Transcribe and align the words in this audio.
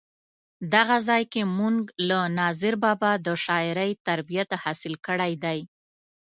دغه 0.73 0.95
ځای 1.07 1.23
کې 1.33 1.41
مونږ 1.57 1.79
له 2.09 2.19
ناظر 2.39 2.73
بابا 2.83 3.11
د 3.25 3.27
شاعرۍ 3.45 3.91
تربیت 4.07 4.49
حاصل 4.63 4.93
کړی 5.07 5.33
دی. 5.43 5.59